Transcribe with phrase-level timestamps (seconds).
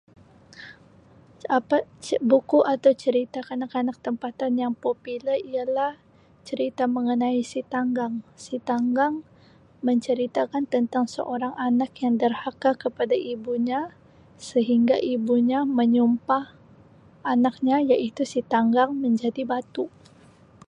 [1.57, 5.93] Apa ce buku atau cerita kanak-kanak tempatan yang popular ialah
[6.47, 8.13] cerita mengenai si tanggang,
[8.45, 9.13] si tanggang
[9.87, 13.81] menceritakan tentang seorang anak yang derhaka kepada ibunya
[14.49, 16.45] sehingga ibunya menyumpah
[17.33, 19.85] anaknya iaitu si tanggang menjadi batu.